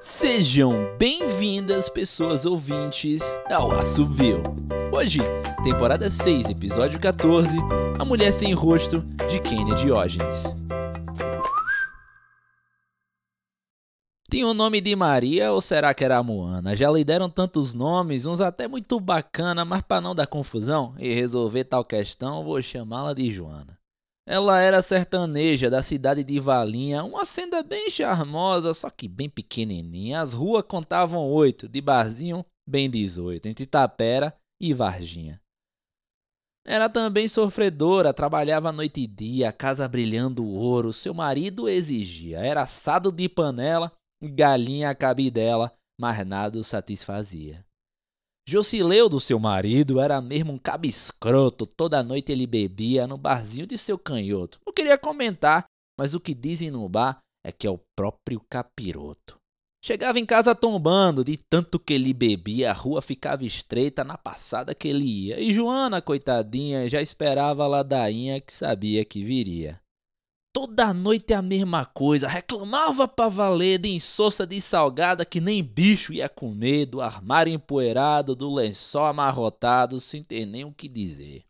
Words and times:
Sejam 0.00 0.96
bem-vindas, 0.98 1.88
pessoas 1.88 2.46
ouvintes, 2.46 3.22
ao 3.50 3.72
Assovio. 3.72 4.42
Hoje, 4.92 5.18
temporada 5.62 6.08
6, 6.08 6.48
episódio 6.48 6.98
14, 6.98 7.58
A 7.98 8.04
Mulher 8.04 8.32
Sem 8.32 8.52
Rosto, 8.52 9.02
de 9.30 9.38
Kenya 9.40 9.74
Diógenes. 9.74 10.44
Tem 14.30 14.44
o 14.44 14.54
nome 14.54 14.80
de 14.80 14.94
Maria 14.94 15.52
ou 15.52 15.60
será 15.60 15.92
que 15.92 16.04
era 16.04 16.16
a 16.16 16.22
Moana? 16.22 16.76
Já 16.76 16.90
lhe 16.90 17.04
deram 17.04 17.28
tantos 17.28 17.74
nomes, 17.74 18.26
uns 18.26 18.40
até 18.40 18.68
muito 18.68 18.98
bacana, 19.00 19.64
mas 19.64 19.82
para 19.82 20.00
não 20.00 20.14
dar 20.14 20.26
confusão 20.26 20.94
e 20.98 21.12
resolver 21.12 21.64
tal 21.64 21.84
questão, 21.84 22.44
vou 22.44 22.62
chamá-la 22.62 23.12
de 23.12 23.30
Joana. 23.32 23.79
Ela 24.30 24.60
era 24.60 24.80
sertaneja 24.80 25.68
da 25.68 25.82
cidade 25.82 26.22
de 26.22 26.38
Valinha, 26.38 27.02
uma 27.02 27.24
senda 27.24 27.64
bem 27.64 27.90
charmosa, 27.90 28.72
só 28.72 28.88
que 28.88 29.08
bem 29.08 29.28
pequenininha. 29.28 30.20
As 30.20 30.32
ruas 30.32 30.64
contavam 30.64 31.28
oito, 31.28 31.68
de 31.68 31.80
barzinho, 31.80 32.46
bem 32.64 32.88
dezoito, 32.88 33.48
entre 33.48 33.66
Tapera 33.66 34.32
e 34.62 34.72
Varginha. 34.72 35.42
Era 36.64 36.88
também 36.88 37.26
sofredora, 37.26 38.14
trabalhava 38.14 38.70
noite 38.70 39.00
e 39.00 39.06
dia, 39.08 39.50
casa 39.50 39.88
brilhando 39.88 40.46
ouro, 40.46 40.92
seu 40.92 41.12
marido 41.12 41.68
exigia. 41.68 42.38
Era 42.38 42.62
assado 42.62 43.10
de 43.10 43.28
panela, 43.28 43.90
galinha 44.22 44.94
cabidela, 44.94 45.72
mas 45.98 46.24
nada 46.24 46.56
o 46.56 46.62
satisfazia. 46.62 47.66
Jocileudo, 48.48 49.20
seu 49.20 49.38
marido, 49.38 50.00
era 50.00 50.20
mesmo 50.20 50.52
um 50.52 50.58
cabiscroto. 50.58 51.66
Toda 51.66 52.02
noite 52.02 52.32
ele 52.32 52.46
bebia 52.46 53.06
no 53.06 53.16
barzinho 53.16 53.66
de 53.66 53.78
seu 53.78 53.98
canhoto. 53.98 54.58
Não 54.66 54.72
queria 54.72 54.98
comentar, 54.98 55.64
mas 55.98 56.14
o 56.14 56.20
que 56.20 56.34
dizem 56.34 56.70
no 56.70 56.88
bar 56.88 57.18
é 57.44 57.52
que 57.52 57.66
é 57.66 57.70
o 57.70 57.80
próprio 57.96 58.40
capiroto. 58.50 59.36
Chegava 59.82 60.18
em 60.18 60.26
casa 60.26 60.54
tombando, 60.54 61.24
de 61.24 61.38
tanto 61.38 61.78
que 61.78 61.94
ele 61.94 62.12
bebia, 62.12 62.70
a 62.70 62.74
rua 62.74 63.00
ficava 63.00 63.46
estreita 63.46 64.04
na 64.04 64.18
passada 64.18 64.74
que 64.74 64.86
ele 64.86 65.06
ia. 65.06 65.40
E 65.40 65.52
Joana, 65.52 66.02
coitadinha, 66.02 66.88
já 66.88 67.00
esperava 67.00 67.64
a 67.64 67.68
ladainha 67.68 68.40
que 68.42 68.52
sabia 68.52 69.04
que 69.06 69.24
viria. 69.24 69.80
Toda 70.52 70.92
noite 70.92 71.32
a 71.32 71.40
mesma 71.40 71.86
coisa, 71.86 72.26
reclamava 72.26 73.06
pra 73.06 73.28
valer 73.28 73.78
de 73.78 73.88
insossa 73.88 74.44
de 74.44 74.60
salgada 74.60 75.24
que 75.24 75.40
nem 75.40 75.62
bicho 75.62 76.12
ia 76.12 76.28
comer, 76.28 76.86
do 76.86 77.00
armário 77.00 77.52
empoeirado, 77.52 78.34
do 78.34 78.52
lençol 78.52 79.06
amarrotado, 79.06 80.00
sem 80.00 80.24
ter 80.24 80.44
nem 80.46 80.64
o 80.64 80.72
que 80.72 80.88
dizer. 80.88 81.44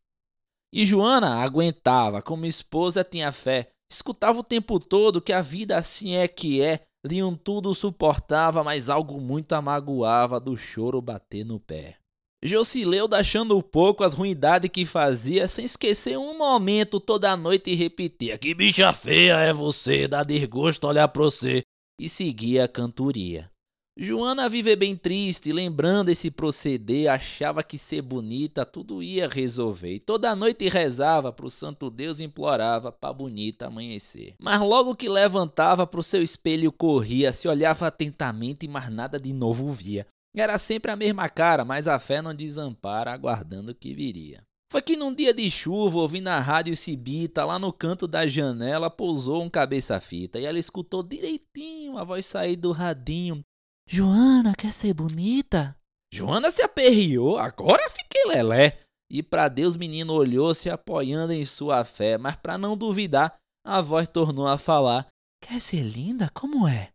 E 0.70 0.84
Joana 0.84 1.42
aguentava, 1.42 2.20
como 2.20 2.44
esposa 2.44 3.02
tinha 3.02 3.32
fé, 3.32 3.70
escutava 3.90 4.38
o 4.38 4.44
tempo 4.44 4.78
todo 4.78 5.22
que 5.22 5.32
a 5.32 5.40
vida 5.40 5.78
assim 5.78 6.16
é 6.16 6.28
que 6.28 6.60
é, 6.60 6.86
Leon 7.02 7.34
tudo 7.34 7.74
suportava, 7.74 8.62
mas 8.62 8.90
algo 8.90 9.18
muito 9.18 9.54
amagoava 9.54 10.38
do 10.38 10.58
choro 10.58 11.00
bater 11.00 11.42
no 11.44 11.58
pé. 11.58 11.99
Jocileuda 12.42 13.18
achando 13.18 13.62
pouco 13.62 14.02
as 14.02 14.14
ruindades 14.14 14.70
que 14.70 14.86
fazia, 14.86 15.46
sem 15.46 15.66
esquecer 15.66 16.16
um 16.16 16.38
momento 16.38 16.98
toda 16.98 17.36
noite 17.36 17.70
e 17.70 17.74
repetia: 17.74 18.38
Que 18.38 18.54
bicha 18.54 18.92
feia 18.94 19.38
é 19.38 19.52
você, 19.52 20.08
dá 20.08 20.22
desgosto 20.22 20.86
olhar 20.86 21.08
pra 21.08 21.22
você. 21.22 21.62
E 22.00 22.08
seguia 22.08 22.64
a 22.64 22.68
cantoria. 22.68 23.50
Joana 23.98 24.48
vive 24.48 24.74
bem 24.74 24.96
triste, 24.96 25.52
lembrando 25.52 26.08
esse 26.08 26.30
proceder, 26.30 27.10
achava 27.10 27.62
que 27.62 27.76
ser 27.76 28.00
bonita 28.00 28.64
tudo 28.64 29.02
ia 29.02 29.28
resolver. 29.28 29.96
E 29.96 30.00
toda 30.00 30.34
noite 30.34 30.66
rezava 30.70 31.30
pro 31.30 31.50
santo 31.50 31.90
Deus 31.90 32.18
e 32.18 32.24
implorava 32.24 32.90
pra 32.90 33.12
bonita 33.12 33.66
amanhecer. 33.66 34.34
Mas 34.40 34.58
logo 34.58 34.94
que 34.94 35.06
levantava 35.06 35.86
pro 35.86 36.02
seu 36.02 36.22
espelho 36.22 36.72
corria, 36.72 37.30
se 37.34 37.46
olhava 37.46 37.88
atentamente 37.88 38.66
mais 38.66 38.88
nada 38.88 39.20
de 39.20 39.34
novo 39.34 39.68
via. 39.68 40.06
Era 40.36 40.58
sempre 40.58 40.90
a 40.90 40.96
mesma 40.96 41.28
cara, 41.28 41.64
mas 41.64 41.88
a 41.88 41.98
fé 41.98 42.22
não 42.22 42.34
desampara, 42.34 43.12
aguardando 43.12 43.72
o 43.72 43.74
que 43.74 43.94
viria. 43.94 44.42
Foi 44.70 44.80
que 44.80 44.96
num 44.96 45.12
dia 45.12 45.34
de 45.34 45.50
chuva, 45.50 45.98
ouvindo 45.98 46.28
a 46.28 46.38
rádio 46.38 46.76
Cibita, 46.76 47.44
lá 47.44 47.58
no 47.58 47.72
canto 47.72 48.06
da 48.06 48.26
janela, 48.28 48.88
pousou 48.88 49.42
um 49.42 49.50
cabeça-fita 49.50 50.38
e 50.38 50.44
ela 50.44 50.60
escutou 50.60 51.02
direitinho 51.02 51.98
a 51.98 52.04
voz 52.04 52.24
sair 52.24 52.54
do 52.54 52.70
radinho. 52.70 53.42
Joana, 53.88 54.54
quer 54.56 54.72
ser 54.72 54.94
bonita? 54.94 55.76
Joana 56.14 56.52
se 56.52 56.62
aperriou, 56.62 57.36
agora 57.36 57.90
fiquei 57.90 58.24
lelé. 58.26 58.78
E 59.10 59.24
para 59.24 59.48
Deus, 59.48 59.74
menino 59.74 60.12
olhou 60.12 60.54
se 60.54 60.70
apoiando 60.70 61.32
em 61.32 61.44
sua 61.44 61.84
fé, 61.84 62.16
mas 62.16 62.36
para 62.36 62.56
não 62.56 62.76
duvidar, 62.76 63.34
a 63.66 63.80
voz 63.80 64.06
tornou 64.06 64.46
a 64.46 64.56
falar: 64.56 65.08
Quer 65.42 65.60
ser 65.60 65.82
linda? 65.82 66.30
Como 66.32 66.68
é? 66.68 66.90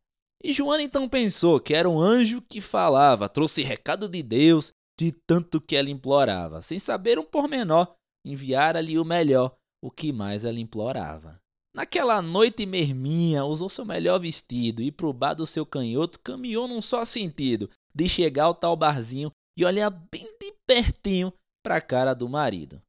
E 0.46 0.54
Joana 0.54 0.84
então 0.84 1.10
pensou 1.10 1.60
que 1.60 1.74
era 1.74 1.90
um 1.90 2.00
anjo 2.00 2.40
que 2.40 2.62
falava, 2.62 3.28
trouxe 3.28 3.64
recado 3.64 4.08
de 4.08 4.22
Deus, 4.22 4.72
de 4.96 5.12
tanto 5.12 5.60
que 5.60 5.76
ela 5.76 5.90
implorava, 5.90 6.62
sem 6.62 6.78
saber 6.78 7.18
um 7.18 7.24
pormenor, 7.24 7.96
enviara-lhe 8.24 9.00
o 9.00 9.04
melhor, 9.04 9.56
o 9.84 9.90
que 9.90 10.14
mais 10.14 10.46
ela 10.46 10.60
implorava. 10.60 11.42
Naquela 11.74 12.22
noite 12.22 12.64
merminha, 12.64 13.44
usou 13.44 13.70
seu 13.70 13.84
melhor 13.84 14.20
vestido 14.20 14.84
e 14.84 14.92
pro 14.92 15.12
bar 15.12 15.34
do 15.34 15.48
seu 15.48 15.66
canhoto 15.66 16.20
caminhou 16.20 16.68
num 16.68 16.80
só 16.80 17.04
sentido, 17.06 17.68
de 17.92 18.08
chegar 18.08 18.44
ao 18.44 18.54
tal 18.54 18.78
barzinho 18.78 19.32
e 19.58 19.66
olhar 19.66 19.90
bem 19.90 20.32
de 20.40 20.54
pertinho 20.68 21.34
para 21.64 21.78
a 21.78 21.82
cara 21.82 22.14
do 22.14 22.30
marido. 22.30 22.80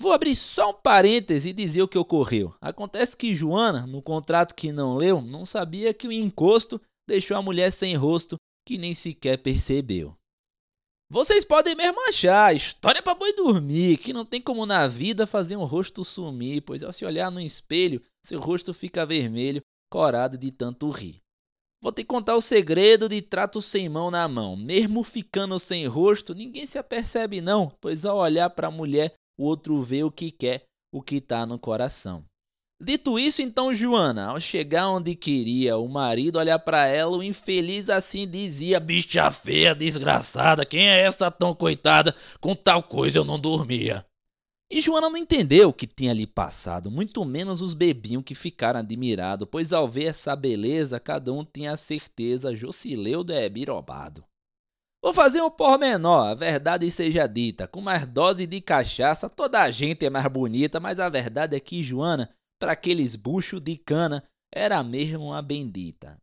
Vou 0.00 0.12
abrir 0.12 0.36
só 0.36 0.70
um 0.70 0.74
parêntese 0.74 1.48
e 1.48 1.52
dizer 1.52 1.82
o 1.82 1.88
que 1.88 1.96
ocorreu. 1.96 2.54
Acontece 2.60 3.16
que 3.16 3.34
Joana, 3.34 3.86
no 3.86 4.02
contrato 4.02 4.54
que 4.54 4.70
não 4.70 4.96
leu, 4.96 5.22
não 5.22 5.46
sabia 5.46 5.94
que 5.94 6.06
o 6.06 6.12
encosto 6.12 6.80
deixou 7.08 7.36
a 7.36 7.42
mulher 7.42 7.72
sem 7.72 7.94
rosto, 7.94 8.36
que 8.66 8.76
nem 8.76 8.94
sequer 8.94 9.38
percebeu. 9.38 10.14
Vocês 11.08 11.44
podem 11.44 11.76
mesmo 11.76 12.00
achar, 12.08 12.54
história 12.54 13.00
para 13.00 13.14
boi 13.14 13.32
dormir, 13.32 13.98
que 13.98 14.12
não 14.12 14.24
tem 14.24 14.40
como 14.40 14.66
na 14.66 14.88
vida 14.88 15.24
fazer 15.26 15.56
um 15.56 15.64
rosto 15.64 16.04
sumir, 16.04 16.62
pois 16.62 16.82
ao 16.82 16.92
se 16.92 17.04
olhar 17.04 17.30
no 17.30 17.40
espelho, 17.40 18.02
seu 18.24 18.40
rosto 18.40 18.74
fica 18.74 19.06
vermelho, 19.06 19.62
corado 19.88 20.36
de 20.36 20.50
tanto 20.50 20.90
rir. 20.90 21.22
Vou 21.80 21.92
te 21.92 22.02
contar 22.02 22.34
o 22.34 22.40
segredo 22.40 23.08
de 23.08 23.22
trato 23.22 23.62
sem 23.62 23.88
mão 23.88 24.10
na 24.10 24.26
mão. 24.26 24.56
Mesmo 24.56 25.04
ficando 25.04 25.56
sem 25.60 25.86
rosto, 25.86 26.34
ninguém 26.34 26.66
se 26.66 26.78
apercebe 26.78 27.40
não, 27.40 27.70
pois 27.80 28.04
ao 28.04 28.18
olhar 28.18 28.50
para 28.50 28.66
a 28.66 28.72
mulher 28.72 29.14
o 29.38 29.44
outro 29.44 29.82
vê 29.82 30.02
o 30.02 30.10
que 30.10 30.30
quer, 30.30 30.64
o 30.92 31.02
que 31.02 31.16
está 31.16 31.44
no 31.44 31.58
coração. 31.58 32.24
Dito 32.78 33.18
isso, 33.18 33.40
então 33.40 33.74
Joana, 33.74 34.26
ao 34.26 34.40
chegar 34.40 34.90
onde 34.90 35.14
queria, 35.14 35.78
o 35.78 35.88
marido 35.88 36.38
olhar 36.38 36.58
para 36.58 36.86
ela, 36.86 37.16
o 37.16 37.22
infeliz 37.22 37.88
assim 37.88 38.28
dizia: 38.28 38.78
Bicha 38.78 39.30
feia, 39.30 39.74
desgraçada, 39.74 40.66
quem 40.66 40.86
é 40.86 41.00
essa 41.00 41.30
tão 41.30 41.54
coitada? 41.54 42.14
Com 42.38 42.54
tal 42.54 42.82
coisa 42.82 43.18
eu 43.18 43.24
não 43.24 43.40
dormia. 43.40 44.04
E 44.70 44.80
Joana 44.80 45.08
não 45.08 45.16
entendeu 45.16 45.68
o 45.68 45.72
que 45.72 45.86
tinha 45.86 46.10
ali 46.10 46.26
passado, 46.26 46.90
muito 46.90 47.24
menos 47.24 47.62
os 47.62 47.72
bebinhos 47.72 48.24
que 48.24 48.34
ficaram 48.34 48.80
admirados, 48.80 49.48
pois 49.50 49.72
ao 49.72 49.88
ver 49.88 50.06
essa 50.06 50.36
beleza, 50.36 51.00
cada 51.00 51.32
um 51.32 51.44
tinha 51.44 51.72
a 51.72 51.76
certeza 51.76 52.54
Jocileudo 52.54 53.32
é 53.32 53.48
birobado. 53.48 54.24
Vou 55.06 55.14
fazer 55.14 55.40
um 55.40 55.48
pormenor, 55.48 56.26
a 56.26 56.34
verdade 56.34 56.90
seja 56.90 57.28
dita. 57.28 57.68
Com 57.68 57.80
mais 57.80 58.04
dose 58.04 58.44
de 58.44 58.60
cachaça, 58.60 59.30
toda 59.30 59.62
a 59.62 59.70
gente 59.70 60.04
é 60.04 60.10
mais 60.10 60.26
bonita, 60.26 60.80
mas 60.80 60.98
a 60.98 61.08
verdade 61.08 61.54
é 61.54 61.60
que 61.60 61.80
Joana, 61.80 62.28
para 62.58 62.72
aqueles 62.72 63.14
buchos 63.14 63.60
de 63.60 63.76
cana, 63.76 64.24
era 64.52 64.82
mesmo 64.82 65.26
uma 65.26 65.40
bendita. 65.40 66.20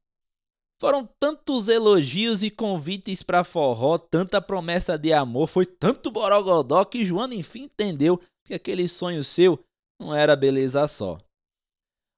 Foram 0.82 1.08
tantos 1.18 1.70
elogios 1.70 2.44
e 2.44 2.52
convites 2.52 3.24
para 3.24 3.46
forró, 3.46 3.98
tanta 3.98 4.42
promessa 4.42 4.98
de 4.98 5.14
amor, 5.14 5.48
foi 5.48 5.66
tanto 5.66 6.12
borogodó 6.12 6.84
que 6.84 7.06
Joana 7.06 7.36
enfim 7.36 7.64
entendeu 7.64 8.20
que 8.46 8.54
aquele 8.54 8.90
sonho 8.90 9.24
seu 9.24 9.64
não 9.98 10.14
era 10.14 10.36
beleza 10.36 10.86
só. 10.90 11.20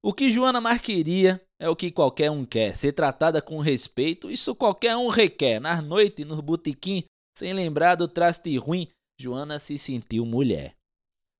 O 0.03 0.11
que 0.11 0.31
Joana 0.31 0.59
mais 0.59 0.81
queria 0.81 1.39
é 1.59 1.69
o 1.69 1.75
que 1.75 1.91
qualquer 1.91 2.29
um 2.29 2.45
quer, 2.45 2.75
ser 2.75 2.93
tratada 2.93 3.41
com 3.41 3.59
respeito, 3.59 4.29
isso 4.29 4.53
qualquer 4.53 4.95
um 4.95 5.07
requer. 5.07 5.59
Nas 5.59 5.83
noites, 5.83 6.25
nos 6.25 6.39
botequim, 6.41 7.03
sem 7.37 7.53
lembrar 7.53 7.95
do 7.95 8.07
traste 8.07 8.57
ruim, 8.57 8.87
Joana 9.19 9.59
se 9.59 9.77
sentiu 9.77 10.25
mulher. 10.25 10.75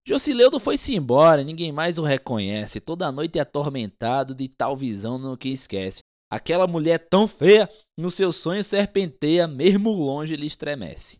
Jocileudo 0.08 0.60
foi-se 0.60 0.96
embora, 0.96 1.44
ninguém 1.44 1.72
mais 1.72 1.98
o 1.98 2.04
reconhece, 2.04 2.80
toda 2.80 3.12
noite 3.12 3.40
é 3.40 3.42
atormentado 3.42 4.36
de 4.36 4.48
tal 4.48 4.78
visão 4.78 5.18
no 5.18 5.36
que 5.36 5.50
esquece. 5.50 6.00
Aquela 6.32 6.68
mulher 6.68 7.00
tão 7.10 7.28
feia, 7.28 7.70
no 7.98 8.12
seu 8.12 8.32
sonho 8.32 8.64
serpenteia, 8.64 9.48
mesmo 9.48 9.92
longe 9.92 10.34
ele 10.34 10.46
estremece. 10.46 11.20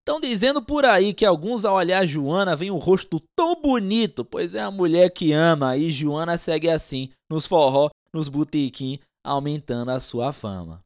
Estão 0.00 0.20
dizendo 0.20 0.62
por 0.62 0.84
aí 0.84 1.12
que 1.12 1.24
alguns 1.24 1.64
ao 1.64 1.76
olhar 1.76 2.06
Joana 2.06 2.54
veem 2.54 2.70
um 2.70 2.78
rosto 2.78 3.20
tão 3.36 3.60
bonito, 3.60 4.24
pois 4.24 4.54
é 4.54 4.60
a 4.60 4.70
mulher 4.70 5.10
que 5.10 5.32
ama, 5.32 5.76
e 5.76 5.90
Joana 5.90 6.38
segue 6.38 6.68
assim, 6.68 7.10
nos 7.30 7.44
forró, 7.44 7.90
nos 8.16 8.28
botequim, 8.28 8.98
aumentando 9.22 9.90
a 9.90 10.00
sua 10.00 10.32
fama. 10.32 10.84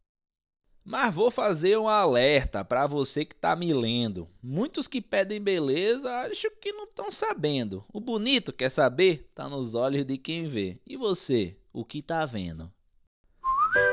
Mas 0.84 1.14
vou 1.14 1.30
fazer 1.30 1.78
um 1.78 1.88
alerta 1.88 2.64
para 2.64 2.86
você 2.86 3.24
que 3.24 3.34
tá 3.34 3.54
me 3.54 3.72
lendo. 3.72 4.28
Muitos 4.42 4.88
que 4.88 5.00
pedem 5.00 5.40
beleza 5.40 6.10
acho 6.22 6.50
que 6.60 6.72
não 6.72 6.84
estão 6.84 7.10
sabendo. 7.10 7.84
O 7.92 8.00
bonito 8.00 8.52
quer 8.52 8.70
saber? 8.70 9.30
Tá 9.34 9.48
nos 9.48 9.74
olhos 9.74 10.04
de 10.04 10.16
quem 10.16 10.48
vê. 10.48 10.78
E 10.86 10.96
você, 10.96 11.56
o 11.72 11.84
que 11.84 12.02
tá 12.02 12.24
vendo? 12.26 12.70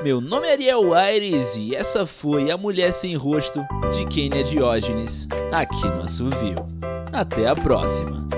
Meu 0.02 0.20
nome 0.20 0.48
é 0.48 0.54
Ariel 0.54 0.94
Aires 0.94 1.56
e 1.56 1.76
essa 1.76 2.06
foi 2.06 2.50
a 2.50 2.58
Mulher 2.58 2.92
Sem 2.94 3.16
Rosto 3.16 3.60
de 3.94 4.06
Kênia 4.08 4.44
Diógenes, 4.44 5.28
aqui 5.52 5.86
no 5.86 6.02
Assovio. 6.02 6.66
Até 7.14 7.48
a 7.48 7.56
próxima! 7.56 8.37